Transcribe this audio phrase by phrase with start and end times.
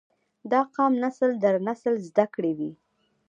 [0.51, 2.71] دا قام نسل در نسل زده کړي وي